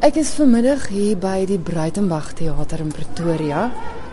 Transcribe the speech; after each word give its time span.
Ek 0.00 0.16
is 0.16 0.30
vanmiddag 0.32 0.86
hier 0.88 1.18
by 1.20 1.42
die 1.44 1.58
Breitenberg 1.60 2.30
Theater 2.38 2.80
in 2.80 2.88
Pretoria 2.88 3.66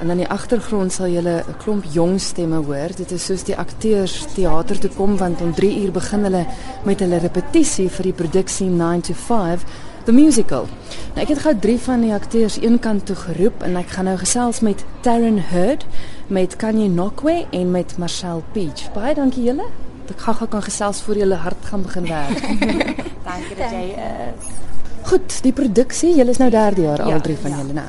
en 0.03 0.09
aan 0.11 0.19
die 0.19 0.27
agtergrond 0.27 0.91
sal 0.91 1.07
julle 1.07 1.45
'n 1.47 1.55
klomp 1.63 1.85
jong 1.93 2.19
stemme 2.19 2.59
hoor. 2.59 2.91
Dit 2.91 3.11
is 3.11 3.23
soos 3.23 3.45
die 3.47 3.55
akteurs 3.55 4.27
teater 4.35 4.79
toe 4.79 4.89
kom 4.97 5.15
want 5.17 5.41
om 5.41 5.53
3 5.53 5.79
uur 5.83 5.91
begin 5.91 6.23
hulle 6.23 6.45
met 6.83 6.99
hulle 6.99 7.19
repetisie 7.19 7.87
vir 7.89 8.03
die 8.03 8.13
produksie 8.13 8.67
9 8.67 9.01
to 9.01 9.13
5 9.13 9.63
the 10.03 10.11
musical. 10.11 10.67
Nou 11.15 11.21
ek 11.21 11.29
het 11.29 11.39
gou 11.39 11.55
drie 11.55 11.79
van 11.79 12.01
die 12.01 12.13
akteurs 12.13 12.59
eenkant 12.59 13.05
toe 13.05 13.15
geroep 13.15 13.63
en 13.63 13.77
ek 13.77 13.87
gaan 13.87 14.05
nou 14.05 14.17
gesels 14.17 14.59
met 14.59 14.83
Taryn 15.01 15.39
Hurd, 15.39 15.85
met 16.27 16.55
Kanye 16.55 16.89
Nokwe 16.89 17.45
en 17.51 17.71
met 17.71 17.97
Marcel 17.97 18.43
Peach. 18.51 18.91
Baie 18.93 19.15
dankie 19.15 19.43
julle. 19.43 19.71
Ek 20.09 20.19
gaan 20.19 20.35
gou 20.35 20.47
kan 20.47 20.63
gesels 20.63 21.01
voor 21.01 21.15
julle 21.15 21.35
hart 21.35 21.65
gaan 21.65 21.81
begin 21.81 22.07
werk. 22.07 22.41
dankie 23.29 23.55
dat 23.55 23.71
jy 23.71 23.95
is. 23.95 24.66
Goed, 25.07 25.37
die 25.43 25.53
produksie, 25.55 26.13
julle 26.17 26.33
is 26.33 26.39
nou 26.41 26.49
derde 26.51 26.81
jaar 26.83 27.01
al 27.01 27.09
Ja, 27.09 27.19
drie 27.23 27.37
van 27.41 27.51
ja. 27.53 27.57
julle 27.61 27.73
nou. 27.73 27.85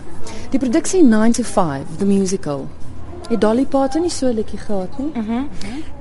Die 0.53 0.59
produksie 0.63 1.03
9 1.05 1.33
to 1.33 1.43
5 1.43 1.97
the 1.99 2.05
musical. 2.07 2.67
Het 3.29 3.41
Dolly 3.41 3.67
Parton 3.67 4.01
nie 4.03 4.11
so 4.11 4.27
'n 4.27 4.35
liedjie 4.35 4.59
gehad 4.59 4.99
nie? 4.99 5.11
Mhm. 5.15 5.43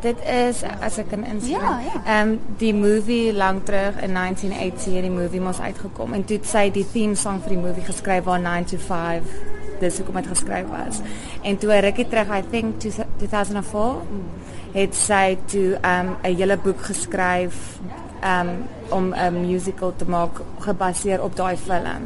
Dit 0.02 0.16
is 0.50 0.62
as 0.82 0.98
ek 0.98 1.10
kan 1.10 1.26
insien. 1.26 1.60
Ja, 1.60 1.80
ja. 1.80 2.22
Ehm 2.22 2.38
die 2.58 2.74
movie 2.74 3.34
lank 3.34 3.66
terug 3.66 3.96
in 4.02 4.12
1980 4.14 4.94
het 4.94 5.02
die 5.02 5.10
movie 5.12 5.42
mos 5.42 5.60
uitgekom 5.60 6.14
en 6.14 6.26
toe 6.26 6.38
het 6.38 6.46
sy 6.48 6.70
die 6.72 6.86
theme 6.92 7.16
song 7.16 7.42
vir 7.42 7.50
die 7.50 7.58
movie 7.68 7.84
geskryf 7.84 8.24
waar 8.24 8.40
9 8.40 8.66
to 8.66 8.78
5 8.78 9.22
dis 9.80 9.98
hoekom 9.98 10.16
dit 10.16 10.28
geskryf 10.28 10.66
was. 10.70 11.00
En 11.42 11.58
toe 11.58 11.72
'n 11.74 11.82
rukkie 11.82 12.08
terug, 12.08 12.28
I 12.38 12.44
think 12.52 12.80
two- 12.80 13.06
2004, 13.18 13.96
het 14.74 14.96
sy 14.96 15.38
toe 15.46 15.78
ehm 15.82 16.08
'n 16.24 16.36
hele 16.36 16.58
boek 16.58 16.82
geskryf 16.82 17.80
ehm 18.28 18.48
om 18.90 19.14
'n 19.14 19.48
musical 19.48 19.94
te 19.96 20.06
maak 20.06 20.42
gebaseer 20.60 21.24
op 21.24 21.36
daai 21.36 21.58
film. 21.58 22.04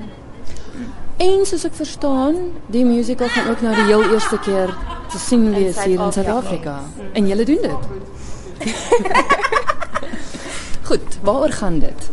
En 1.18 1.46
soos 1.46 1.64
ek 1.64 1.74
verstaan, 1.74 2.36
die 2.66 2.86
musical 2.86 3.28
gaan 3.28 3.50
ook 3.50 3.62
nou 3.62 3.76
die 3.76 3.84
heel 3.84 4.14
eerste 4.14 4.40
keer 4.40 4.78
te 5.10 5.20
sien 5.20 5.54
wees 5.54 5.84
hier 5.84 6.00
in. 6.00 6.12
Suid-Afrika. 6.12 6.80
En 7.14 7.28
julle 7.28 7.46
doen 7.46 7.62
dit. 7.62 7.82
Goed, 10.90 11.18
waaroor 11.22 11.52
gaan 11.52 11.80
dit? 11.80 12.10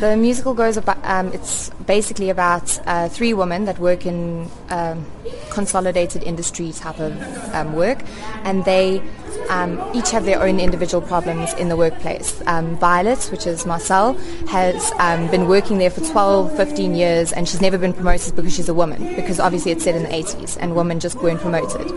The 0.00 0.16
musical 0.16 0.54
goes 0.54 0.76
about, 0.76 0.98
um, 1.06 1.30
it's 1.32 1.70
basically 1.86 2.30
about 2.30 2.80
uh, 2.86 3.08
three 3.08 3.34
women 3.34 3.64
that 3.66 3.78
work 3.78 4.06
in 4.06 4.48
um, 4.70 5.06
consolidated 5.50 6.22
industry 6.22 6.72
type 6.72 6.98
of 6.98 7.12
um, 7.54 7.74
work, 7.74 8.02
and 8.44 8.64
they 8.64 9.02
um, 9.48 9.80
each 9.94 10.10
have 10.10 10.24
their 10.24 10.42
own 10.42 10.60
individual 10.60 11.00
problems 11.06 11.52
in 11.54 11.68
the 11.68 11.76
workplace. 11.76 12.42
Um, 12.46 12.76
Violet, 12.78 13.28
which 13.30 13.46
is 13.46 13.66
Marcel, 13.66 14.14
has 14.48 14.92
um, 14.98 15.30
been 15.30 15.48
working 15.48 15.78
there 15.78 15.90
for 15.90 16.00
12, 16.00 16.56
15 16.56 16.94
years, 16.94 17.32
and 17.32 17.48
she's 17.48 17.60
never 17.60 17.78
been 17.78 17.92
promoted 17.92 18.34
because 18.36 18.54
she's 18.54 18.68
a 18.68 18.74
woman, 18.74 19.14
because 19.14 19.40
obviously 19.40 19.72
it's 19.72 19.84
set 19.84 19.94
in 19.94 20.02
the 20.04 20.08
80s, 20.08 20.56
and 20.60 20.74
women 20.74 21.00
just 21.00 21.16
weren't 21.22 21.40
promoted. 21.40 21.88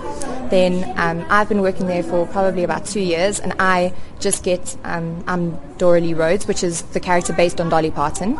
Then 0.49 0.93
um, 0.97 1.25
I've 1.29 1.49
been 1.49 1.61
working 1.61 1.87
there 1.87 2.03
for 2.03 2.27
probably 2.27 2.63
about 2.63 2.85
two 2.85 2.99
years, 2.99 3.39
and 3.39 3.53
I 3.59 3.93
just 4.19 4.43
get 4.43 4.77
I'm 4.83 5.57
Doralee 5.77 6.15
Rhodes, 6.15 6.47
which 6.47 6.63
is 6.63 6.81
the 6.93 6.99
character 6.99 7.33
based 7.33 7.59
on 7.59 7.69
Dolly 7.69 7.91
Parton, 7.91 8.37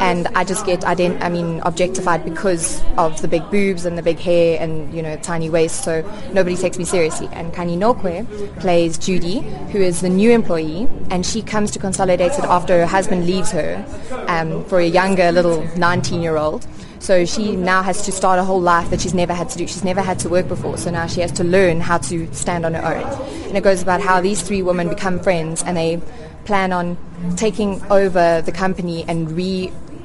and 0.00 0.28
I 0.28 0.44
just 0.44 0.64
get 0.66 0.84
ident- 0.94 1.22
I 1.22 1.28
mean 1.28 1.60
objectified 1.60 2.24
because 2.24 2.82
of 2.96 3.20
the 3.22 3.28
big 3.28 3.48
boobs 3.50 3.84
and 3.84 3.96
the 3.98 4.02
big 4.02 4.18
hair 4.18 4.58
and 4.60 4.92
you 4.92 5.02
know 5.02 5.16
tiny 5.16 5.50
waist, 5.50 5.84
so 5.84 6.02
nobody 6.32 6.56
takes 6.56 6.78
me 6.78 6.84
seriously. 6.84 7.28
And 7.32 7.52
Kanye 7.52 7.76
Nokwe 7.76 8.60
plays 8.60 8.98
Judy, 8.98 9.40
who 9.72 9.78
is 9.78 10.00
the 10.00 10.08
new 10.08 10.30
employee, 10.30 10.88
and 11.10 11.24
she 11.24 11.42
comes 11.42 11.70
to 11.72 11.78
Consolidated 11.78 12.44
after 12.44 12.78
her 12.80 12.86
husband 12.86 13.26
leaves 13.26 13.50
her 13.52 13.84
um, 14.28 14.64
for 14.64 14.78
a 14.78 14.86
younger 14.86 15.30
little 15.32 15.62
19-year-old. 15.76 16.66
So 16.98 17.24
she 17.24 17.54
now 17.54 17.82
has 17.82 18.02
to 18.06 18.12
start 18.12 18.38
a 18.38 18.44
whole 18.44 18.60
life 18.60 18.90
that 18.90 19.00
she's 19.00 19.14
never 19.14 19.32
had 19.32 19.48
to 19.50 19.58
do. 19.58 19.66
She's 19.66 19.84
never 19.84 20.02
had 20.02 20.18
to 20.20 20.28
work 20.28 20.48
before, 20.48 20.76
so 20.76 20.90
now 20.90 21.06
she 21.06 21.20
has 21.20 21.32
to 21.32 21.44
learn 21.44 21.80
how 21.80 21.98
to 21.98 22.32
stand 22.34 22.66
on 22.66 22.74
her 22.74 22.84
own. 22.84 23.06
And 23.46 23.56
it 23.56 23.62
goes 23.62 23.82
about 23.82 24.00
how 24.00 24.20
these 24.20 24.42
three 24.42 24.62
women 24.62 24.88
become 24.88 25.20
friends 25.20 25.62
and 25.62 25.76
they 25.76 26.00
plan 26.44 26.72
on 26.72 26.96
taking 27.36 27.80
over 27.90 28.42
the 28.42 28.52
company 28.52 29.04
and 29.06 29.32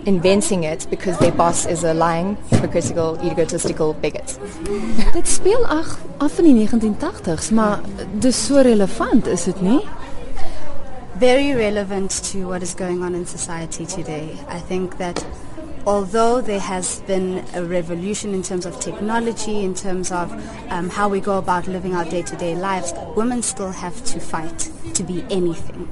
reinventing 0.05 0.63
it 0.63 0.87
because 0.89 1.17
their 1.17 1.31
boss 1.31 1.65
is 1.65 1.83
a 1.83 1.93
lying, 1.93 2.37
hypocritical, 2.49 3.17
egotistical 3.23 3.93
bigot. 3.93 4.39
Dit 5.13 5.27
speel 5.27 5.65
ag 5.65 5.97
af 6.17 6.39
in 6.39 6.55
die 6.55 6.67
1980s, 6.67 7.51
maar 7.51 7.79
dis 8.19 8.45
so 8.45 8.61
relevant, 8.61 9.27
is 9.27 9.43
dit 9.43 9.61
nie? 9.61 9.81
very 11.23 11.53
relevant 11.53 12.11
to 12.11 12.47
what 12.47 12.61
is 12.61 12.73
going 12.73 13.01
on 13.01 13.15
in 13.15 13.25
society 13.25 13.85
today. 13.85 14.37
I 14.49 14.59
think 14.59 14.97
that 14.97 15.25
although 15.85 16.41
there 16.41 16.59
has 16.59 16.99
been 17.01 17.45
a 17.53 17.63
revolution 17.63 18.33
in 18.33 18.43
terms 18.43 18.65
of 18.65 18.77
technology, 18.81 19.63
in 19.63 19.73
terms 19.73 20.11
of 20.11 20.31
um, 20.69 20.89
how 20.89 21.07
we 21.07 21.21
go 21.21 21.37
about 21.37 21.65
living 21.67 21.95
our 21.95 22.03
day-to-day 22.03 22.55
lives, 22.55 22.93
women 23.15 23.41
still 23.41 23.71
have 23.71 24.03
to 24.05 24.19
fight 24.19 24.69
to 24.95 25.03
be 25.03 25.23
anything. 25.29 25.87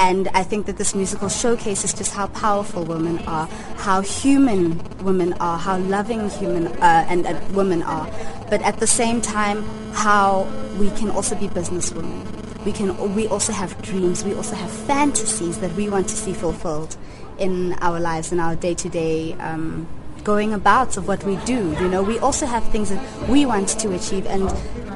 And 0.00 0.28
I 0.28 0.42
think 0.42 0.64
that 0.64 0.78
this 0.78 0.94
musical 0.94 1.28
showcases 1.28 1.92
just 1.92 2.12
how 2.12 2.28
powerful 2.28 2.84
women 2.84 3.18
are, 3.26 3.46
how 3.76 4.00
human 4.00 4.80
women 5.04 5.34
are, 5.34 5.58
how 5.58 5.76
loving 5.76 6.30
human 6.30 6.68
uh, 6.68 7.04
and 7.06 7.26
uh, 7.26 7.38
women 7.52 7.82
are, 7.82 8.08
but 8.48 8.62
at 8.62 8.80
the 8.80 8.86
same 8.86 9.20
time, 9.20 9.62
how 9.92 10.48
we 10.78 10.88
can 10.92 11.10
also 11.10 11.36
be 11.36 11.48
businesswomen. 11.48 12.24
We 12.64 12.72
can 12.72 13.14
we 13.14 13.26
also 13.26 13.52
have 13.52 13.80
dreams. 13.82 14.24
We 14.24 14.34
also 14.34 14.54
have 14.54 14.70
fantasies 14.70 15.58
that 15.58 15.72
we 15.74 15.90
want 15.90 16.08
to 16.08 16.16
see 16.16 16.32
fulfilled 16.32 16.96
in 17.38 17.74
our 17.80 18.00
lives 18.00 18.32
in 18.32 18.40
our 18.40 18.56
day-to-day 18.56 19.34
um, 19.34 19.86
going 20.24 20.52
about 20.52 20.96
of 20.96 21.08
what 21.08 21.24
we 21.24 21.36
do 21.44 21.72
you 21.80 21.88
know. 21.88 22.02
We 22.02 22.18
also 22.18 22.46
have 22.46 22.64
things 22.64 22.90
that 22.90 23.28
we 23.28 23.46
want 23.46 23.68
to 23.80 23.94
achieve 23.94 24.26
and 24.26 24.44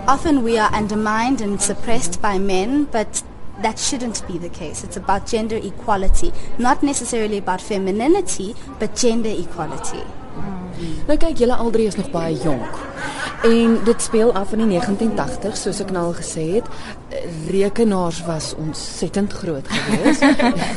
often 0.06 0.42
we 0.42 0.58
are 0.58 0.70
undermined 0.72 1.40
and 1.40 1.60
suppressed 1.60 2.20
by 2.20 2.38
men 2.38 2.84
but 2.84 3.22
that 3.62 3.78
shouldn't 3.78 4.26
be 4.26 4.38
the 4.38 4.50
case 4.50 4.84
it's 4.84 4.96
about 4.96 5.26
gender 5.26 5.56
equality 5.56 6.32
not 6.58 6.82
necessarily 6.82 7.38
about 7.38 7.60
femininity 7.62 8.54
but 8.78 8.94
gender 8.96 9.30
equality 9.30 10.04
Nou 11.06 11.16
kyk, 11.20 11.38
julle 11.38 11.54
al 11.54 11.70
drie 11.70 11.86
is 11.86 11.96
nog 11.98 12.10
baie 12.10 12.34
jonk. 12.42 12.78
En 13.44 13.76
dit 13.84 14.02
speel 14.02 14.32
af 14.34 14.52
in 14.56 14.64
die 14.64 14.78
1980s, 14.78 15.60
soos 15.66 15.80
ek 15.84 15.92
nou 15.94 16.06
al 16.08 16.16
gesê 16.18 16.44
het. 16.56 16.70
Rekenaars 17.52 18.22
was 18.26 18.54
ontsettend 18.58 19.32
groot 19.32 19.68
geweest. 19.68 20.24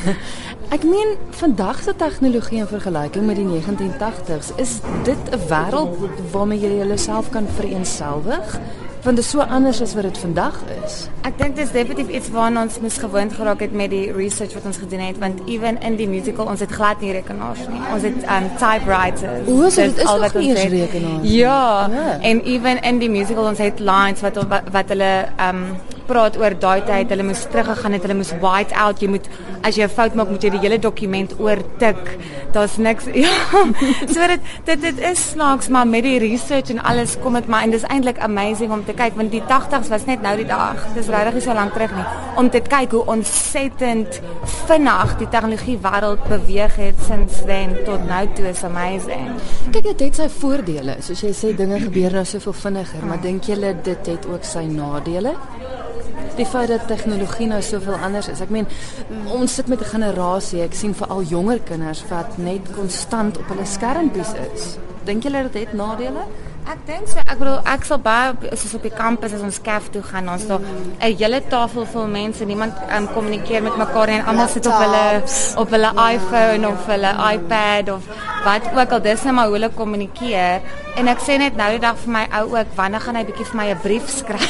ek 0.76 0.84
meen, 0.84 1.16
vandag 1.40 1.80
se 1.84 1.96
tegnologie 1.96 2.60
in 2.62 2.70
vergelyking 2.70 3.26
met 3.26 3.40
die 3.40 3.48
1980s, 3.48 4.52
is 4.62 4.80
dit 5.08 5.32
'n 5.32 5.42
wêreld 5.48 5.96
waarmee 6.32 6.60
jy 6.60 6.76
jouself 6.84 7.30
kan 7.30 7.48
vereenselwig? 7.60 8.60
Want 9.08 9.20
dit 9.20 9.26
is 9.26 9.32
so 9.32 9.40
anders 9.40 9.82
as 9.82 9.94
wat 9.96 10.04
dit 10.04 10.18
vandag 10.20 10.56
is. 10.84 10.96
Ek 11.24 11.38
dink 11.40 11.56
dis 11.56 11.70
definitief 11.72 12.10
iets 12.18 12.28
waarna 12.34 12.66
ons 12.68 12.76
moes 12.84 12.98
gewoond 13.00 13.32
geraak 13.38 13.62
het 13.64 13.72
met 13.72 13.88
die 13.94 14.12
research 14.12 14.52
wat 14.58 14.68
ons 14.68 14.82
gedoen 14.82 15.00
het 15.06 15.22
want 15.24 15.40
even 15.48 15.80
in 15.80 15.96
die 15.96 16.10
musical 16.12 16.52
ons 16.52 16.60
het 16.60 16.74
glad 16.76 17.00
nie 17.00 17.14
rekenaars 17.16 17.62
nie. 17.72 17.80
Ons 17.94 18.04
het 18.04 18.18
um 18.36 18.50
typewriters. 18.60 19.48
O, 19.48 19.70
so 19.70 19.88
dit 19.88 20.02
is 20.04 20.12
al 20.12 20.26
wat 20.26 20.36
ons 20.36 20.60
het. 20.60 20.74
rekenaars. 20.76 21.30
Ja. 21.32 21.88
Ja. 21.94 22.08
En 22.20 22.44
even 22.44 22.82
in 22.84 23.00
die 23.00 23.10
musical 23.10 23.48
ons 23.48 23.64
het 23.64 23.80
lines 23.80 24.26
wat 24.28 24.42
wat, 24.44 24.68
wat 24.76 24.92
hulle 24.92 25.14
um 25.48 25.64
praat 26.08 26.38
oor 26.40 26.56
daai 26.60 26.82
tyd. 26.88 27.12
Hulle 27.12 27.26
moes 27.28 27.46
teruggegaan 27.52 27.96
het, 27.98 28.06
hulle 28.08 28.18
moes 28.20 28.34
white 28.44 28.76
out. 28.76 29.02
Jy 29.04 29.12
moet 29.12 29.28
as 29.68 29.76
jy 29.76 29.84
'n 29.84 29.90
fout 29.90 30.16
maak, 30.16 30.30
moet 30.30 30.44
jy 30.44 30.52
die 30.56 30.64
hele 30.64 30.80
dokument 30.80 31.34
oortik. 31.40 32.18
Daar's 32.52 32.78
niks 32.78 33.06
ja. 33.26 33.36
So 34.08 34.28
dit 34.28 34.40
dit 34.66 34.82
dit 34.82 35.00
is 35.00 35.30
snaaks 35.32 35.68
maar 35.68 35.88
met 35.88 36.04
die 36.04 36.20
research 36.20 36.70
en 36.70 36.84
alles 36.84 37.18
kom 37.24 37.34
dit 37.34 37.48
maar 37.48 37.64
en 37.64 37.72
dis 37.72 37.84
eintlik 37.84 38.20
amazing 38.20 38.72
om 38.72 38.86
te 38.86 38.94
kyk 38.98 39.18
want 39.20 39.34
die 39.34 39.44
80s 39.46 39.92
was 39.94 40.06
net 40.10 40.24
nou 40.26 40.34
die 40.40 40.48
dag. 40.50 40.82
Dis 40.96 41.10
regtig 41.14 41.38
nie 41.38 41.44
so 41.46 41.56
lank 41.58 41.76
terug 41.76 41.94
nie. 41.96 42.06
Om 42.42 42.50
te 42.54 42.62
kyk 42.66 42.96
hoe 42.98 43.04
ontsettend 43.14 44.20
vinnig 44.68 45.14
die 45.22 45.30
tegnologie 45.34 45.78
wêreld 45.84 46.24
beweeg 46.30 46.76
het 46.82 47.04
sinds 47.08 47.44
then 47.50 47.76
tot 47.88 48.04
nou 48.10 48.24
toe 48.38 48.50
is 48.52 48.64
amazing. 48.68 49.30
Kyk, 49.72 49.92
dit 49.92 50.06
het 50.08 50.22
sy 50.22 50.30
voordele. 50.40 50.98
Soos 51.06 51.24
jy 51.26 51.34
sê, 51.36 51.54
dinge 51.58 51.80
gebeur 51.86 52.18
nou 52.18 52.26
soveel 52.28 52.58
vinniger, 52.64 53.06
maar 53.06 53.22
dink 53.24 53.50
julle 53.50 53.76
dit 53.86 54.12
het 54.14 54.28
ook 54.30 54.48
sy 54.48 54.66
nadele? 54.72 55.36
Die 56.38 56.46
feit 56.46 56.70
dat 56.70 56.86
tegnologie 56.90 57.48
nou 57.50 57.62
soveel 57.66 57.98
anders 58.06 58.28
is. 58.30 58.42
Ek 58.46 58.52
meen, 58.54 58.68
ons 59.34 59.54
sit 59.54 59.68
met 59.68 59.82
'n 59.82 59.94
generasie, 59.94 60.62
ek 60.62 60.74
sien 60.74 60.94
veral 60.94 61.24
jonger 61.24 61.60
kinders 61.60 62.04
wat 62.10 62.38
net 62.38 62.62
konstant 62.76 63.38
op 63.38 63.48
hulle 63.50 63.66
skermpies 63.66 64.34
is. 64.54 64.78
Dink 65.06 65.24
julle 65.24 65.50
dit 65.50 65.66
het 65.66 65.74
nadele? 65.74 66.28
Ek 66.68 66.80
dink 66.88 67.08
so. 67.08 67.22
Ek 67.24 67.38
bedoel 67.40 67.62
ek 67.64 67.86
sal 67.88 68.00
baie 68.04 68.50
soos 68.60 68.74
op 68.76 68.84
die 68.84 68.92
kampus 68.92 69.36
as 69.38 69.44
ons 69.46 69.60
kaf 69.64 69.88
toe 69.94 70.02
gaan, 70.04 70.28
ons 70.34 70.48
daar 70.50 70.60
'n 70.60 71.16
hele 71.20 71.40
tafel 71.54 71.86
vol 71.94 72.08
mense, 72.12 72.44
niemand 72.46 72.74
um, 72.96 73.08
kommunikeer 73.16 73.64
met 73.64 73.78
mekaar 73.78 74.08
nie 74.08 74.20
en 74.20 74.26
almal 74.26 74.48
sit 74.48 74.68
op 74.68 74.74
hulle 74.74 75.04
Laptops. 75.14 75.56
op 75.56 75.70
hulle 75.70 75.92
iPhone 76.16 76.68
of 76.68 76.86
hulle 76.92 77.12
iPad 77.34 77.90
of 77.96 78.04
wat 78.46 78.68
ook 78.74 78.92
al 78.92 79.02
dis 79.02 79.24
nou 79.24 79.34
maar 79.36 79.50
hoe 79.50 79.58
hulle 79.58 79.70
kommunikeer. 79.70 80.62
En 80.98 81.08
ek 81.12 81.22
sê 81.22 81.38
net 81.38 81.58
nou 81.58 81.70
die 81.76 81.82
dag 81.84 81.98
vir 82.04 82.14
my 82.14 82.24
ou 82.40 82.46
ook 82.56 82.72
wanneer 82.78 83.04
gaan 83.06 83.20
hy 83.20 83.24
bietjie 83.28 83.46
vir 83.50 83.60
my 83.60 83.68
'n 83.72 83.82
brief 83.84 84.10
skryf? 84.10 84.46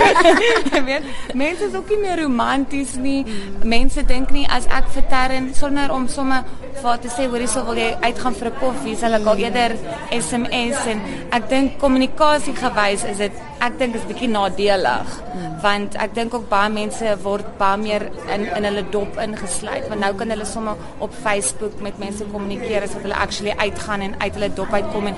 Jy 0.74 0.82
weet 0.88 1.34
mense 1.34 1.68
is 1.68 1.74
ook 1.74 1.88
nie 1.88 2.00
meer 2.04 2.22
romanties 2.22 2.94
nie. 2.94 3.24
Mense 3.62 4.02
dink 4.02 4.30
nie 4.30 4.46
as 4.48 4.66
ek 4.66 4.88
vir 4.94 5.06
Terren 5.08 5.54
sonder 5.54 5.92
om 5.92 6.08
sommer 6.08 6.44
vir 6.82 6.98
te 7.02 7.08
sê 7.12 7.28
hoorie 7.28 7.48
sou 7.50 7.64
wil 7.66 7.78
jy 7.78 7.92
uitgaan 8.00 8.34
vir 8.34 8.48
'n 8.50 8.58
koffie 8.60 8.96
sal 8.96 9.14
ek 9.14 9.26
al 9.26 9.38
eerder 9.38 9.76
SMS 10.10 10.86
en 10.86 11.00
ek 11.30 11.48
dink 11.48 11.78
kommunikasie 11.78 12.54
gewys 12.54 13.04
is 13.04 13.18
dit 13.18 13.32
ek 13.60 13.78
dink 13.78 13.96
is 13.98 14.06
bietjie 14.08 14.28
nadelig 14.32 15.14
hmm. 15.32 15.56
want 15.64 15.96
ek 16.04 16.14
dink 16.16 16.34
ook 16.34 16.48
baie 16.52 16.70
mense 16.72 17.14
word 17.24 17.46
baie 17.60 17.80
meer 17.82 18.06
in 18.34 18.46
in 18.48 18.68
hulle 18.68 18.84
dop 18.94 19.18
ingesluit 19.24 19.88
want 19.90 20.00
nou 20.04 20.12
kan 20.20 20.32
hulle 20.34 20.48
sommer 20.48 20.80
op 21.06 21.16
Facebook 21.24 21.80
met 21.86 21.98
mense 22.02 22.24
kommunikeer 22.32 22.86
as 22.86 22.94
wat 22.96 23.06
hulle 23.08 23.20
actually 23.26 23.56
uitgaan 23.58 24.06
en 24.08 24.16
uit 24.18 24.38
hulle 24.38 24.50
dop 24.54 24.72
uitkom 24.72 25.10
en 25.10 25.16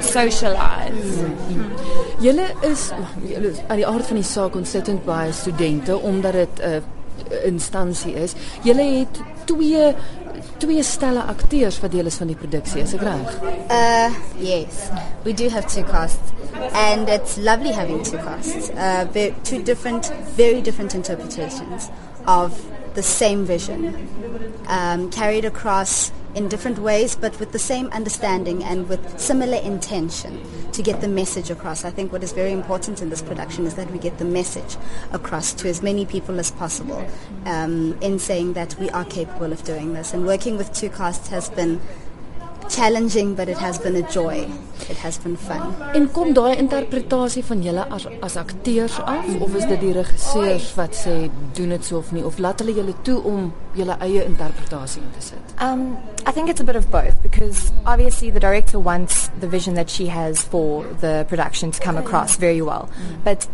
socialize. 0.00 1.26
Hmm. 1.48 1.66
Julle 2.20 2.46
is 2.66 2.88
julle 3.24 3.52
aan 3.68 3.80
die 3.80 3.86
aard 3.86 4.06
van 4.06 4.18
die 4.20 4.26
saak 4.26 4.56
ontsettend 4.58 5.04
baie 5.04 5.32
studente 5.32 5.98
omdat 5.98 6.32
dit 6.32 6.62
'n 6.62 6.72
uh, 6.72 7.44
instansie 7.44 8.14
is. 8.14 8.34
Julle 8.62 8.82
het 8.82 9.20
twee 9.44 9.94
twee 10.60 10.82
stelle 10.86 11.22
akteurs 11.32 11.80
wat 11.80 11.92
deel 11.94 12.10
is 12.10 12.18
van 12.20 12.30
die 12.30 12.36
produksie, 12.36 12.82
is 12.84 12.92
ek 12.96 13.04
reg? 13.06 13.38
Uh 13.72 14.10
yes. 14.44 14.84
We 15.24 15.32
do 15.36 15.48
have 15.48 15.66
two 15.72 15.84
casts 15.88 16.32
and 16.76 17.08
it's 17.08 17.38
lovely 17.40 17.72
having 17.72 18.02
two 18.04 18.20
casts. 18.20 18.70
Uh 18.76 19.06
two 19.42 19.62
different 19.62 20.12
very 20.36 20.60
different 20.60 20.94
interpretations 20.94 21.88
of 22.26 22.52
the 22.94 23.02
same 23.02 23.44
vision 23.44 24.08
um 24.66 25.10
carried 25.10 25.44
across 25.44 26.12
in 26.34 26.48
different 26.48 26.78
ways, 26.78 27.16
but 27.16 27.38
with 27.40 27.52
the 27.52 27.58
same 27.58 27.86
understanding 27.88 28.62
and 28.62 28.88
with 28.88 29.18
similar 29.18 29.58
intention 29.58 30.40
to 30.72 30.82
get 30.82 31.00
the 31.00 31.08
message 31.08 31.50
across. 31.50 31.84
I 31.84 31.90
think 31.90 32.12
what 32.12 32.22
is 32.22 32.32
very 32.32 32.52
important 32.52 33.02
in 33.02 33.10
this 33.10 33.22
production 33.22 33.66
is 33.66 33.74
that 33.74 33.90
we 33.90 33.98
get 33.98 34.18
the 34.18 34.24
message 34.24 34.76
across 35.12 35.52
to 35.54 35.68
as 35.68 35.82
many 35.82 36.06
people 36.06 36.38
as 36.38 36.50
possible 36.52 37.04
um, 37.46 37.98
in 38.00 38.18
saying 38.18 38.52
that 38.52 38.78
we 38.78 38.88
are 38.90 39.04
capable 39.04 39.52
of 39.52 39.64
doing 39.64 39.94
this. 39.94 40.14
And 40.14 40.24
working 40.24 40.56
with 40.56 40.72
two 40.72 40.90
casts 40.90 41.28
has 41.28 41.50
been 41.50 41.80
challenging 42.70 43.34
but 43.34 43.48
it 43.48 43.58
has 43.58 43.78
been 43.78 43.96
a 43.96 44.02
joy. 44.10 44.46
It 44.88 44.98
has 44.98 45.18
been 45.18 45.36
fun. 45.36 45.74
En 45.94 46.10
kom 46.10 46.32
daai 46.34 46.56
interpretasie 46.56 47.44
van 47.44 47.62
julle 47.62 47.86
as 47.90 48.06
as 48.20 48.36
akteurs 48.36 48.98
af 49.00 49.26
of 49.40 49.54
is 49.54 49.66
dit 49.70 49.80
die 49.80 49.92
regisseurs 49.92 50.70
wat 50.78 50.96
sê 50.96 51.16
doen 51.58 51.74
dit 51.74 51.84
so 51.84 51.98
of 51.98 52.12
nie 52.12 52.24
of 52.24 52.38
laat 52.38 52.62
hulle 52.62 52.74
julle 52.74 52.94
toe 53.02 53.18
om 53.32 53.52
julle 53.78 53.96
eie 54.00 54.24
interpretasie 54.24 55.02
in 55.02 55.10
te 55.16 55.26
sit? 55.32 55.56
Um 55.60 55.98
I 56.26 56.32
think 56.32 56.48
it's 56.48 56.60
a 56.60 56.64
bit 56.64 56.76
of 56.76 56.90
both 56.90 57.22
because 57.22 57.72
obviously 57.86 58.30
the 58.30 58.40
director 58.40 58.78
wants 58.78 59.30
the 59.40 59.48
vision 59.48 59.74
that 59.74 59.90
she 59.90 60.06
has 60.06 60.42
for 60.42 60.84
the 61.00 61.24
production 61.28 61.70
to 61.70 61.80
come 61.80 61.98
across 61.98 62.36
very 62.36 62.62
well. 62.62 62.88
But 63.24 63.48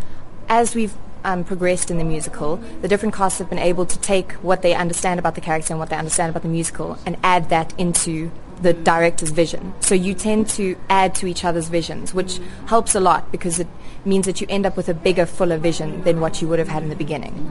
as 0.48 0.74
we've 0.74 0.94
um, 1.24 1.42
progressed 1.44 1.90
in 1.90 1.98
the 1.98 2.04
musical, 2.04 2.56
the 2.82 2.88
different 2.88 3.14
casts 3.14 3.38
have 3.38 3.50
been 3.50 3.58
able 3.58 3.84
to 3.84 3.98
take 3.98 4.32
what 4.34 4.62
they 4.62 4.74
understand 4.74 5.18
about 5.18 5.34
the 5.34 5.40
character 5.40 5.72
and 5.72 5.80
what 5.80 5.90
they 5.90 5.96
understand 5.96 6.30
about 6.30 6.42
the 6.42 6.48
musical 6.48 6.96
and 7.04 7.16
add 7.22 7.48
that 7.50 7.74
into 7.78 8.30
the 8.62 8.72
director's 8.72 9.30
vision. 9.30 9.74
So 9.80 9.94
you 9.94 10.14
tend 10.14 10.48
to 10.50 10.76
add 10.88 11.14
to 11.16 11.26
each 11.26 11.44
other's 11.44 11.68
visions, 11.68 12.14
which 12.14 12.40
helps 12.66 12.94
a 12.94 13.00
lot 13.00 13.30
because 13.30 13.60
it 13.60 13.68
means 14.04 14.26
that 14.26 14.40
you 14.40 14.46
end 14.48 14.66
up 14.66 14.76
with 14.76 14.88
a 14.88 14.94
bigger, 14.94 15.26
fuller 15.26 15.58
vision 15.58 16.02
than 16.02 16.20
what 16.20 16.40
you 16.40 16.48
would 16.48 16.58
have 16.58 16.68
had 16.68 16.82
in 16.82 16.88
the 16.88 16.96
beginning. 16.96 17.50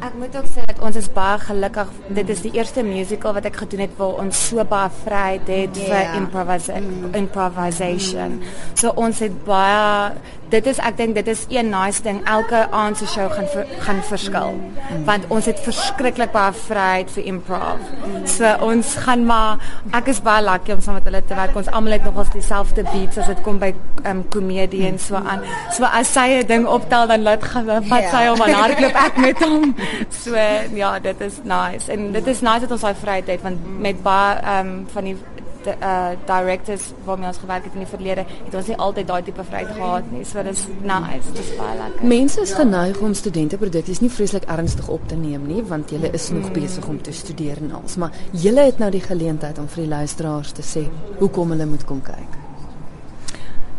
Dat 0.75 0.83
ons 0.85 0.95
is 0.99 1.07
baie 1.13 1.39
gelukkig. 1.39 1.91
Dit 2.07 2.29
is 2.29 2.41
die 2.43 2.51
eerste 2.55 2.83
musical 2.83 3.33
wat 3.33 3.47
ek 3.47 3.61
gedoen 3.63 3.85
het 3.85 3.97
waar 3.97 4.19
ons 4.23 4.39
so 4.49 4.63
baie 4.67 4.91
vryheid 5.03 5.47
het 5.47 5.79
yeah. 5.79 5.91
vir 5.91 6.19
improvisa 6.19 6.79
mm. 6.79 7.13
improvisation. 7.15 8.39
Mm. 8.39 8.55
So 8.75 8.91
ons 8.95 9.21
het 9.23 9.43
baie 9.47 10.15
dit 10.51 10.67
is 10.69 10.77
ek 10.85 10.97
dink 10.99 11.15
dit 11.17 11.27
is 11.31 11.45
een 11.49 11.71
nice 11.73 12.03
ding 12.05 12.19
elke 12.29 12.59
aand 12.69 12.99
se 12.99 13.07
show 13.09 13.25
gaan 13.33 13.47
ver, 13.49 13.65
gaan 13.81 14.01
verskil 14.05 14.53
mm. 14.53 15.05
want 15.07 15.25
ons 15.33 15.47
het 15.49 15.59
verskriklik 15.65 16.31
baie 16.35 16.53
vryheid 16.67 17.09
vir 17.15 17.29
improv. 17.31 17.81
Mm. 17.81 18.27
So 18.29 18.51
ons 18.67 18.93
gaan 19.05 19.25
maar 19.25 19.63
ek 19.97 20.11
is 20.13 20.21
baie 20.25 20.43
lucky 20.45 20.75
om 20.75 20.83
saam 20.85 20.99
met 20.99 21.07
hulle 21.09 21.23
te 21.25 21.37
werk. 21.37 21.55
Ons 21.57 21.71
almal 21.71 21.97
het 21.97 22.05
nogals 22.05 22.33
dieselfde 22.35 22.85
beats 22.91 23.21
as 23.21 23.31
dit 23.31 23.41
kom 23.47 23.59
by 23.63 23.71
um, 24.05 24.21
komedie 24.33 24.85
en 24.89 24.99
so 25.01 25.17
aan. 25.17 25.43
So 25.73 25.87
as 25.87 26.11
sy 26.13 26.27
'n 26.43 26.47
ding 26.51 26.67
optel 26.67 27.07
dan 27.07 27.25
laat 27.25 27.43
gaan 27.43 27.65
wat 27.65 27.87
yeah. 27.89 28.11
sy 28.11 28.23
hom 28.29 28.41
aan 28.41 28.59
hardloop 28.61 29.01
ek 29.07 29.17
met 29.17 29.39
hom. 29.39 29.73
So 30.09 30.35
ja, 30.73 30.99
dit 30.99 31.21
is 31.21 31.39
nice. 31.43 31.91
En 31.91 32.11
dit 32.11 32.27
is 32.27 32.41
nice 32.41 32.59
dat 32.59 32.71
ons 32.71 32.81
daai 32.81 32.95
vryheid 32.95 33.27
het 33.27 33.41
want 33.41 33.79
met 33.79 34.03
baie 34.03 34.35
ehm 34.39 34.67
um, 34.67 34.85
van 34.93 35.03
die 35.03 35.17
de, 35.65 35.73
uh, 35.81 36.07
directors 36.25 36.91
waarmee 37.03 37.27
ons 37.27 37.37
gewerk 37.37 37.63
het 37.63 37.73
in 37.73 37.79
die 37.79 37.89
verlede, 37.89 38.25
het 38.45 38.55
ons 38.55 38.69
nie 38.69 38.77
altyd 38.77 39.07
daai 39.07 39.21
tipe 39.23 39.43
vryheid 39.43 39.71
gehad 39.77 40.11
nie. 40.11 40.23
So 40.27 40.43
dis 40.45 40.65
nice, 40.85 41.33
dis 41.37 41.51
baie 41.57 41.77
lekker. 41.79 42.07
Mense 42.11 42.41
is 42.45 42.53
geneig 42.57 43.01
om 43.01 43.13
studenteproduksies 43.17 44.01
nie 44.03 44.11
vreeslik 44.13 44.47
ernstig 44.57 44.89
op 44.93 45.07
te 45.09 45.17
neem 45.19 45.47
nie, 45.49 45.63
want 45.73 45.93
hulle 45.95 46.11
is 46.13 46.29
nog 46.29 46.49
mm. 46.49 46.55
besig 46.59 46.87
om 46.87 47.01
te 47.01 47.13
studeer 47.15 47.61
en 47.65 47.75
alles, 47.81 47.97
maar 48.01 48.15
julle 48.31 48.69
het 48.69 48.81
nou 48.81 48.91
die 48.93 49.03
geleentheid 49.03 49.59
om 49.61 49.69
vir 49.75 49.85
die 49.85 49.91
luisteraars 49.95 50.55
te 50.55 50.65
sê 50.65 50.85
hoekom 51.19 51.55
hulle 51.55 51.69
moet 51.69 51.85
kom 51.89 52.01
kyk. 52.05 52.41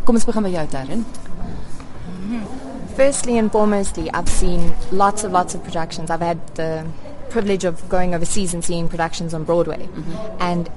Kom 0.07 0.15
ons 0.15 0.27
begin 0.27 0.47
by 0.47 0.55
jou, 0.55 0.67
Darren. 0.71 1.07
Firstly 2.97 3.37
and 3.37 3.51
foremostly, 3.51 4.09
I've 4.11 4.27
seen 4.27 4.73
lots 4.91 5.23
and 5.23 5.31
lots 5.31 5.53
of 5.53 5.63
productions. 5.63 6.09
I've 6.09 6.21
had 6.21 6.39
the 6.55 6.83
privilege 7.29 7.63
of 7.63 7.87
going 7.89 8.15
overseas 8.15 8.55
and 8.55 8.65
seeing 8.65 8.89
productions 8.89 9.35
on 9.35 9.43
Broadway. 9.43 9.85
Mm-hmm. 9.85 10.37
And 10.41 10.67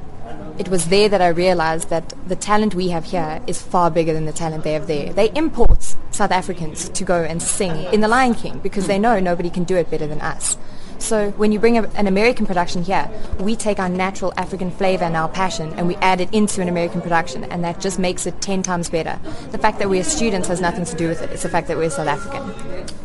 it 0.59 0.69
was 0.69 0.89
there 0.89 1.09
that 1.09 1.23
I 1.23 1.29
realized 1.29 1.89
that 1.89 2.13
the 2.29 2.37
talent 2.37 2.75
we 2.75 2.91
have 2.91 3.07
here 3.07 3.41
is 3.47 3.63
far 3.63 3.91
bigger 3.91 4.13
than 4.13 4.27
the 4.27 4.35
talent 4.35 4.65
they 4.65 4.75
have 4.75 4.87
there. 4.87 5.15
They 5.15 5.31
import 5.31 5.97
South 6.11 6.31
Africans 6.31 6.91
to 6.91 7.05
go 7.05 7.23
and 7.23 7.43
sing 7.43 7.85
in 7.85 8.03
The 8.03 8.09
Lion 8.09 8.35
King 8.35 8.59
because 8.59 8.87
they 8.87 8.99
know 8.99 9.19
nobody 9.19 9.49
can 9.49 9.65
do 9.65 9.77
it 9.77 9.91
better 9.91 10.07
than 10.07 10.21
us. 10.21 10.59
So 11.01 11.31
when 11.33 11.51
you 11.51 11.59
bring 11.59 11.79
a, 11.79 11.89
an 11.97 12.07
American 12.07 12.47
production 12.47 12.83
here, 12.83 13.11
we 13.39 13.57
take 13.57 13.79
our 13.79 13.89
natural 13.89 14.33
African 14.37 14.71
flavor 14.71 15.05
and 15.05 15.17
our 15.17 15.29
passion 15.29 15.73
and 15.75 15.89
we 15.89 15.97
add 15.97 16.21
it 16.21 16.33
into 16.33 16.61
an 16.61 16.69
American 16.69 17.01
production, 17.01 17.45
and 17.45 17.65
that 17.65 17.81
just 17.81 17.99
makes 17.99 18.27
it 18.27 18.41
10 18.41 18.63
times 18.63 18.91
better. 18.91 19.19
The 19.51 19.59
fact 19.59 19.79
that 19.79 19.89
we're 19.89 20.05
students 20.05 20.49
has 20.49 20.61
nothing 20.61 20.85
to 20.85 20.97
do 20.97 21.09
with 21.09 21.23
it. 21.23 21.31
It's 21.31 21.43
the 21.43 21.49
fact 21.49 21.69
that 21.69 21.77
we're 21.77 21.91
South 21.91 22.07
African. 22.07 22.43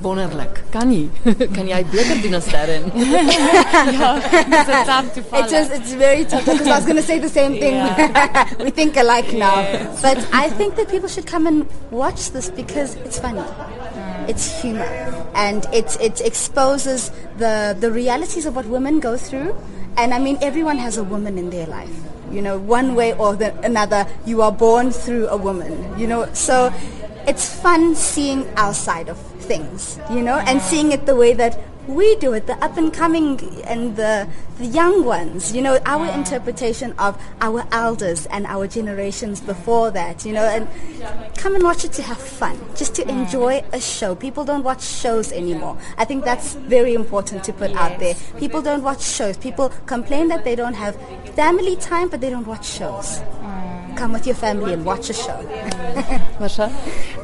Wonderlik. 0.01 0.71
Kan 0.71 0.91
jy? 0.91 1.09
kan 1.55 1.67
jy 1.67 1.81
beter 1.89 2.21
doen 2.21 2.35
as 2.35 2.47
Darren? 2.47 2.85
ja, 2.95 4.19
it's 4.21 4.87
tough 4.87 5.13
to 5.15 5.23
follow. 5.23 5.43
It's 5.43 5.51
just 5.51 5.71
it's 5.71 5.93
very 5.93 6.25
tough 6.25 6.45
because 6.45 6.67
I 6.67 6.75
was 6.75 6.85
going 6.85 6.97
to 6.97 7.07
say 7.07 7.17
the 7.17 7.29
same 7.29 7.57
thing. 7.57 7.75
Yeah. 7.75 8.53
we 8.59 8.69
think 8.69 8.97
alike 8.97 9.33
now. 9.33 9.61
Yes. 9.61 10.01
But 10.01 10.17
I 10.33 10.49
think 10.49 10.75
that 10.75 10.89
people 10.89 11.09
should 11.09 11.25
come 11.25 11.47
and 11.47 11.65
watch 11.89 12.31
this 12.31 12.49
because 12.49 12.95
it's 12.97 13.19
funny. 13.19 13.41
It's 14.27 14.61
humor, 14.61 14.83
and 15.35 15.65
it 15.73 15.97
it 16.01 16.21
exposes 16.21 17.11
the 17.37 17.75
the 17.79 17.91
realities 17.91 18.45
of 18.45 18.55
what 18.55 18.65
women 18.65 18.99
go 18.99 19.17
through. 19.17 19.55
And 19.97 20.13
I 20.13 20.19
mean, 20.19 20.37
everyone 20.41 20.77
has 20.77 20.97
a 20.97 21.03
woman 21.03 21.37
in 21.37 21.49
their 21.49 21.67
life. 21.67 21.93
You 22.31 22.41
know, 22.41 22.57
one 22.57 22.95
way 22.95 23.13
or 23.13 23.35
the, 23.35 23.55
another, 23.61 24.07
you 24.25 24.41
are 24.41 24.51
born 24.51 24.91
through 24.91 25.27
a 25.27 25.37
woman. 25.37 25.71
You 25.97 26.07
know, 26.07 26.27
so 26.33 26.73
it's 27.27 27.47
fun 27.47 27.95
seeing 27.95 28.47
our 28.57 28.73
side 28.73 29.07
of 29.07 29.17
things. 29.45 29.99
You 30.09 30.21
know, 30.21 30.37
and 30.37 30.61
seeing 30.61 30.91
it 30.91 31.05
the 31.05 31.15
way 31.15 31.33
that 31.33 31.59
we 31.87 32.15
do 32.17 32.33
it, 32.33 32.47
the 32.47 32.53
up 32.63 32.77
and 32.77 32.93
coming 32.93 33.39
and 33.65 33.95
the, 33.95 34.27
the 34.57 34.65
young 34.65 35.03
ones, 35.03 35.53
you 35.53 35.61
know, 35.61 35.79
our 35.85 36.07
interpretation 36.07 36.93
of 36.97 37.21
our 37.41 37.65
elders 37.71 38.25
and 38.27 38.45
our 38.47 38.67
generations 38.67 39.41
before 39.41 39.91
that, 39.91 40.25
you 40.25 40.33
know, 40.33 40.45
and 40.45 40.67
come 41.37 41.55
and 41.55 41.63
watch 41.63 41.85
it 41.85 41.91
to 41.93 42.01
have 42.01 42.17
fun, 42.17 42.59
just 42.75 42.95
to 42.95 43.07
enjoy 43.07 43.63
a 43.71 43.79
show. 43.79 44.15
People 44.15 44.45
don't 44.45 44.63
watch 44.63 44.83
shows 44.83 45.31
anymore. 45.31 45.77
I 45.97 46.05
think 46.05 46.23
that's 46.25 46.53
very 46.55 46.93
important 46.93 47.43
to 47.45 47.53
put 47.53 47.71
yes. 47.71 47.79
out 47.79 47.99
there. 47.99 48.15
People 48.39 48.61
don't 48.61 48.83
watch 48.83 49.01
shows. 49.01 49.37
People 49.37 49.69
complain 49.85 50.27
that 50.29 50.43
they 50.43 50.55
don't 50.55 50.73
have 50.73 50.95
family 51.35 51.75
time, 51.75 52.09
but 52.09 52.21
they 52.21 52.29
don't 52.29 52.47
watch 52.47 52.65
shows. 52.65 53.21
Come 53.95 54.13
with 54.13 54.25
your 54.27 54.35
family 54.35 54.73
and 54.73 54.85
watch 54.85 55.09
a 55.09 55.13
show. 55.13 55.37
Marsha? 56.41 56.67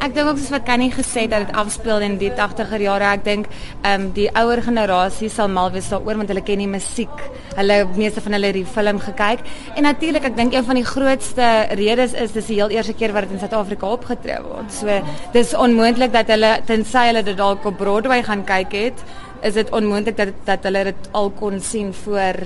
Ek 0.01 0.13
dink 0.15 0.29
ook 0.31 0.39
soos 0.39 0.51
wat 0.55 0.65
Kanye 0.67 0.89
gesê 0.93 1.25
het 1.25 1.33
dat 1.33 1.45
dit 1.45 1.57
afspeel 1.61 2.05
in 2.05 2.17
die 2.21 2.31
80er 2.37 2.81
jare. 2.81 3.09
Ek 3.11 3.25
dink 3.27 3.49
ehm 3.51 3.93
um, 3.93 4.05
die 4.15 4.27
ouer 4.41 4.61
generasie 4.65 5.29
sal 5.29 5.51
mal 5.51 5.71
wees 5.75 5.89
daaroor 5.91 6.21
want 6.21 6.31
hulle 6.31 6.43
ken 6.47 6.63
die 6.63 6.69
musiek. 6.71 7.25
Hulle 7.57 7.81
meeste 7.97 8.23
van 8.23 8.37
hulle 8.37 8.51
het 8.51 8.59
die 8.59 8.65
film 8.77 9.01
gekyk. 9.03 9.43
En 9.75 9.87
natuurlik, 9.87 10.29
ek 10.31 10.37
dink 10.39 10.55
een 10.55 10.67
van 10.69 10.79
die 10.79 10.87
grootste 10.87 11.49
redes 11.79 12.15
is 12.25 12.35
dis 12.37 12.49
die 12.53 12.61
heel 12.61 12.73
eerste 12.77 12.95
keer 12.97 13.13
wat 13.15 13.27
dit 13.27 13.35
in 13.35 13.43
Suid-Afrika 13.43 13.91
opgetree 13.97 14.39
word. 14.45 14.71
So 14.73 15.01
dis 15.35 15.53
onmoontlik 15.67 16.15
dat 16.15 16.31
hulle 16.31 16.55
tensy 16.69 17.09
hulle 17.11 17.25
dit 17.27 17.37
dalk 17.37 17.67
op 17.67 17.77
Broadway 17.81 18.23
gaan 18.23 18.45
kyk 18.47 18.77
het, 18.77 19.05
is 19.43 19.57
dit 19.57 19.71
onmoontlik 19.75 20.17
dat 20.17 20.35
dat 20.47 20.65
hulle 20.69 20.83
dit 20.91 21.13
al 21.17 21.31
kon 21.37 21.59
sien 21.59 21.93
voor 22.05 22.45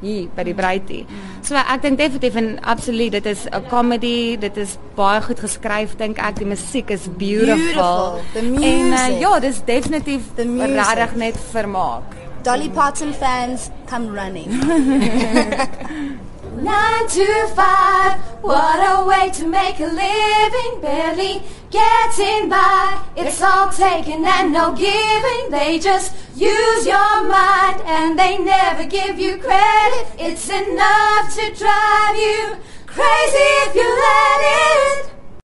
hier 0.00 0.28
by 0.36 0.44
die 0.44 0.54
Breitie. 0.54 1.06
So 1.42 1.56
ek 1.56 1.82
dink 1.82 1.98
definitief 1.98 2.36
en 2.36 2.50
absoluut 2.62 3.12
dit 3.12 3.26
is 3.26 3.46
'n 3.46 3.64
comedy, 3.70 4.36
dit 4.40 4.56
is 4.56 4.78
baie 4.94 5.22
goed 5.22 5.40
geskryf 5.40 5.96
dink 5.96 6.18
ek. 6.18 6.38
Die 6.38 6.46
musiek 6.46 6.90
is 6.90 7.08
beautiful. 7.16 8.20
beautiful. 8.32 8.62
En 8.62 8.92
uh, 8.92 9.20
ja, 9.20 9.38
dis 9.40 9.62
definitief 9.64 10.22
regtig 10.36 11.16
net 11.16 11.36
vermaak. 11.52 12.14
Dolly 12.42 12.70
Parton 12.70 13.12
fans 13.12 13.70
come 13.88 14.12
running. 14.14 14.46
Nine 16.56 17.06
to 17.08 17.48
five, 17.54 18.18
what 18.42 18.80
a 18.80 19.04
way 19.04 19.30
to 19.30 19.46
make 19.46 19.78
a 19.78 19.84
living. 19.84 20.80
Barely 20.80 21.42
getting 21.70 22.48
by. 22.48 23.04
It's 23.14 23.42
all 23.42 23.68
taken 23.70 24.24
and 24.24 24.54
no 24.54 24.72
giving. 24.74 25.50
They 25.50 25.78
just 25.78 26.14
use 26.34 26.86
your 26.86 27.28
mind 27.28 27.82
and 27.84 28.18
they 28.18 28.38
never 28.38 28.84
give 28.84 29.18
you 29.18 29.36
credit. 29.36 30.06
It's 30.18 30.48
enough 30.48 31.34
to 31.34 31.54
drive 31.54 32.16
you 32.16 32.56
crazy 32.86 33.48
if 33.66 33.74
you 33.74 33.96